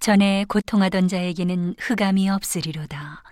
[0.00, 3.22] 전에 고통하던 자에게는 흑암이 없으리로다.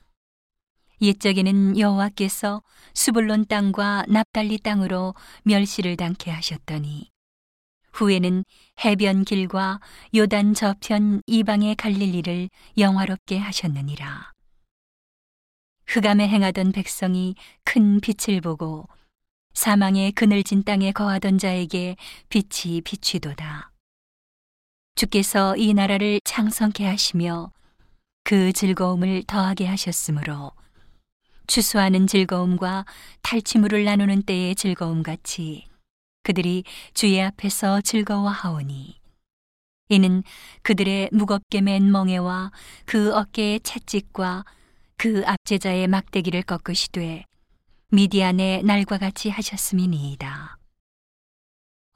[1.00, 2.62] 옛적에는 여호와께서
[2.92, 7.10] 수불론 땅과 납달리 땅으로 멸시를 당케 하셨더니
[7.94, 8.44] 후에는
[8.84, 9.80] 해변 길과
[10.14, 14.32] 요단 저편 이방의 갈릴리를 영화롭게 하셨느니라.
[15.86, 18.86] 흑암에 행하던 백성이 큰 빛을 보고
[19.54, 21.96] 사망의 그늘진 땅에 거하던 자에게
[22.28, 23.67] 빛이 비추도다.
[24.98, 27.52] 주께서 이 나라를 창성케 하시며
[28.24, 30.50] 그 즐거움을 더하게 하셨으므로
[31.46, 32.84] 추수하는 즐거움과
[33.22, 35.68] 탈취물을 나누는 때의 즐거움 같이
[36.24, 36.64] 그들이
[36.94, 38.98] 주의 앞에서 즐거워하오니
[39.90, 40.24] 이는
[40.62, 42.50] 그들의 무겁게 맨 멍에와
[42.84, 44.44] 그 어깨의 채찍과
[44.96, 47.22] 그 압제자의 막대기를 꺾으시되
[47.92, 50.57] 미디안의 날과 같이 하셨음이니이다.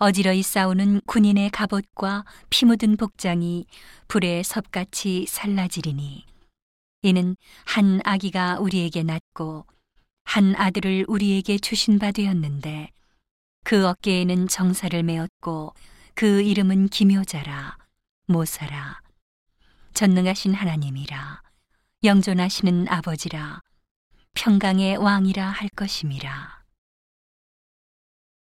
[0.03, 3.67] 어지러이 싸우는 군인의 갑옷과 피 묻은 복장이
[4.09, 6.27] 불에 섭같이 살라지리니.
[7.03, 9.65] 이는 한 아기가 우리에게 낳고
[10.25, 12.91] 한 아들을 우리에게 주신 바 되었는데
[13.63, 15.73] 그 어깨에는 정사를 메었고
[16.15, 17.79] 그 이름은 기묘자라
[18.27, 19.01] 모사라.
[19.95, 21.43] 전능하신 하나님이라
[22.03, 23.61] 영존하시는 아버지라
[24.35, 26.62] 평강의 왕이라 할 것임이라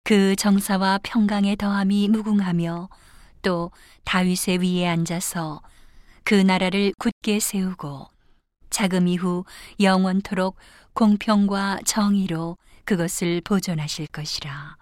[0.09, 2.89] 그 정사와 평강의 더함이 무궁하며
[3.43, 3.71] 또
[4.05, 5.61] 다윗의 위에 앉아서
[6.25, 8.09] 그 나라를 굳게 세우고
[8.71, 9.45] 자금 이후
[9.79, 10.57] 영원토록
[10.95, 12.57] 공평과 정의로
[12.87, 14.79] 그것을 보존하실 것이라.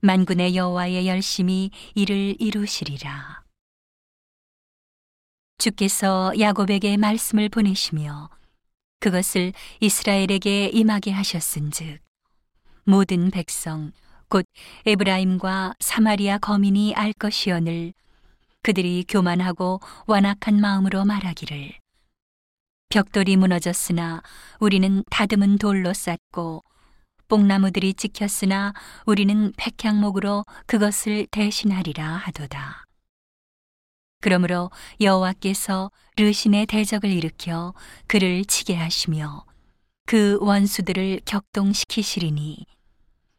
[0.00, 3.44] 만군의 여호와의 열심히 이를 이루시리라.
[5.58, 8.30] 주께서 야곱에게 말씀을 보내시며
[8.98, 12.00] 그것을 이스라엘에게 임하게 하셨은즉
[12.84, 13.92] 모든 백성
[14.28, 14.44] 곧
[14.86, 17.92] 에브라임과 사마리아 거민이 알 것이오늘
[18.62, 21.72] 그들이 교만하고 완악한 마음으로 말하기를
[22.88, 24.22] 벽돌이 무너졌으나
[24.58, 26.64] 우리는 다듬은 돌로 쌓고
[27.28, 28.72] 뽕나무들이 찍혔으나
[29.04, 32.84] 우리는 백향목으로 그것을 대신하리라 하도다.
[34.20, 34.70] 그러므로
[35.00, 37.74] 여호와께서 르신의 대적을 일으켜
[38.06, 39.44] 그를 치게 하시며
[40.06, 42.66] 그 원수들을 격동시키시리니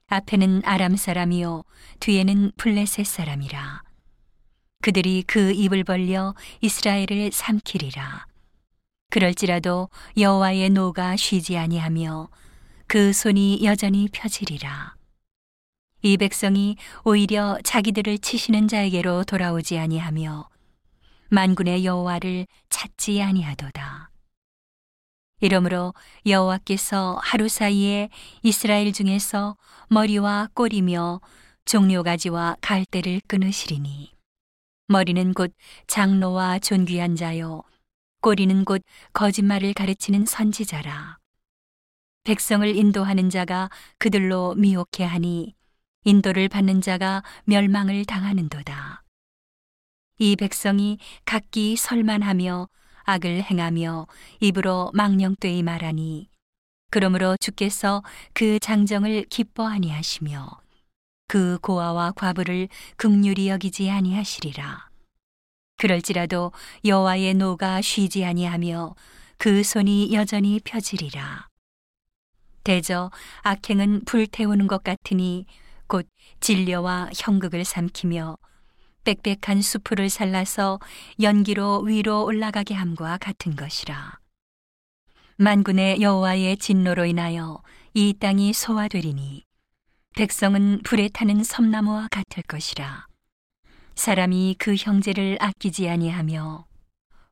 [0.08, 1.64] 앞에는 아람 사람이요
[2.00, 3.84] 뒤에는 블레셋 사람이라
[4.82, 8.26] 그들이 그 입을 벌려 이스라엘을 삼키리라
[9.10, 12.30] 그럴지라도 여호와의 노가 쉬지 아니하며
[12.88, 14.96] 그 손이 여전히 펴지리라.
[16.02, 20.48] 이 백성이 오히려 자기들을 치시는 자에게로 돌아오지 아니하며
[21.30, 24.10] 만군의 여호와를 찾지 아니하도다.
[25.40, 25.94] 이러므로
[26.26, 28.10] 여호와께서 하루 사이에
[28.42, 29.56] 이스라엘 중에서
[29.90, 31.22] 머리와 꼬리며
[31.66, 34.14] 종료가지와 갈대를 끊으시리니
[34.88, 35.54] 머리는 곧
[35.86, 37.64] 장로와 존귀한 자요
[38.22, 38.82] 꼬리는 곧
[39.14, 41.20] 거짓말을 가르치는 선지자라.
[42.24, 45.56] 백성을 인도하는 자가 그들로 미혹해 하니
[46.04, 49.04] 인도를 받는 자가 멸망을 당하는도다.
[50.20, 52.68] 이 백성이 각기 설만하며
[53.08, 54.06] 악을 행하며
[54.42, 56.30] 입으로 망령되이 말하니
[56.92, 58.04] 그러므로 주께서
[58.34, 60.50] 그 장정을 기뻐하니 하시며
[61.28, 62.68] 그 고아와 과부를
[62.98, 64.90] 극률이 여기지 아니하시리라.
[65.78, 66.52] 그럴지라도
[66.84, 68.96] 여호와의 노가 쉬지 아니하며
[69.38, 71.48] 그 손이 여전히 펴지리라.
[72.64, 73.10] 대저
[73.44, 75.46] 악행은 불태우는 것 같으니
[75.88, 76.10] 곧
[76.42, 78.38] 진려와 형극을 삼키며
[79.08, 80.82] 빽빽한 수풀을 살라서
[81.22, 84.20] 연기로 위로 올라가게 함과 같은 것이라.
[85.38, 87.62] 만군의 여호와의 진노로 인하여
[87.94, 89.46] 이 땅이 소화되리니
[90.18, 93.08] 백성은 불에 타는 섬나무와 같을 것이라.
[93.96, 96.66] 사람이 그 형제를 아끼지 아니하며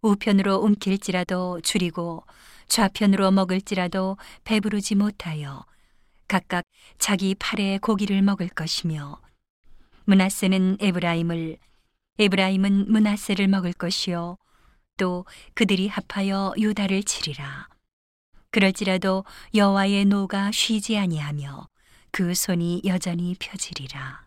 [0.02, 2.24] 우편으로 움킬지라도 줄이고
[2.68, 4.16] 좌편으로 먹을지라도
[4.46, 5.66] 배부르지 못하여
[6.30, 6.64] 각각
[7.00, 9.25] 자기 팔에 고기를 먹을 것이며
[10.06, 11.58] 문하세는 에브라임을
[12.18, 14.38] 에브라임은 문하세를 먹을 것이요.
[14.98, 17.68] 또 그들이 합하여 유다를 치리라.
[18.52, 21.68] 그럴지라도 여호와의 노가 쉬지 아니하며
[22.12, 24.25] 그 손이 여전히 펴지리라